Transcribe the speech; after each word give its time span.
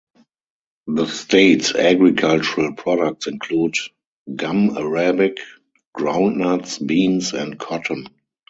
The 0.87 1.05
state's 1.05 1.75
agricultural 1.75 2.73
products 2.73 3.27
include 3.27 3.75
gum 4.35 4.75
arabic, 4.75 5.37
groundnuts, 5.95 6.79
beans, 6.83 7.33
and 7.33 7.59
cotton. 7.59 8.07